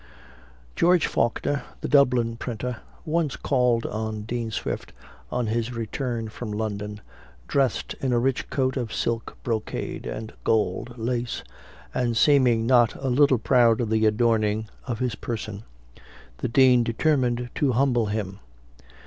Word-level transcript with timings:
George 0.75 1.05
Faulkner, 1.05 1.61
the 1.81 1.87
Dublin 1.87 2.35
printer, 2.35 2.77
once 3.05 3.35
called 3.35 3.85
on 3.85 4.23
Dean 4.23 4.49
Swift 4.49 4.93
on 5.29 5.45
his 5.45 5.73
return 5.75 6.27
from 6.27 6.51
London, 6.51 7.01
dressed 7.47 7.93
in 8.01 8.11
a 8.11 8.17
rich 8.17 8.49
coat 8.49 8.75
of 8.77 8.91
silk 8.91 9.37
brocade 9.43 10.07
and 10.07 10.33
gold 10.43 10.97
lace, 10.97 11.43
and 11.93 12.17
seeming 12.17 12.65
not 12.65 12.95
a 12.95 13.09
little 13.09 13.37
proud 13.37 13.79
of 13.79 13.91
the 13.91 14.07
adorning 14.07 14.67
of 14.87 14.97
his 14.97 15.13
person: 15.13 15.65
the 16.39 16.47
Dean 16.47 16.83
determined 16.83 17.51
to 17.53 17.73
humble 17.73 18.07
him. 18.07 18.39